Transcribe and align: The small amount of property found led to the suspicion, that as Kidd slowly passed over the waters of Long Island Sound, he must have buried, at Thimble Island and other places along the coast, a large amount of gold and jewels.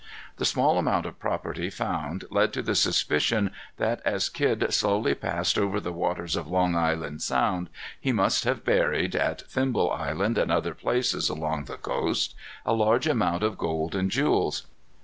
The 0.37 0.45
small 0.45 0.79
amount 0.79 1.05
of 1.05 1.19
property 1.19 1.69
found 1.69 2.23
led 2.31 2.53
to 2.53 2.63
the 2.63 2.73
suspicion, 2.73 3.51
that 3.77 4.01
as 4.03 4.29
Kidd 4.29 4.73
slowly 4.73 5.13
passed 5.13 5.59
over 5.59 5.79
the 5.79 5.93
waters 5.93 6.35
of 6.35 6.47
Long 6.47 6.73
Island 6.75 7.21
Sound, 7.21 7.69
he 7.99 8.11
must 8.11 8.43
have 8.45 8.65
buried, 8.65 9.15
at 9.15 9.41
Thimble 9.47 9.91
Island 9.91 10.39
and 10.39 10.51
other 10.51 10.73
places 10.73 11.29
along 11.29 11.65
the 11.65 11.77
coast, 11.77 12.33
a 12.65 12.73
large 12.73 13.05
amount 13.05 13.43
of 13.43 13.59
gold 13.59 13.93
and 13.93 14.09
jewels. 14.09 14.65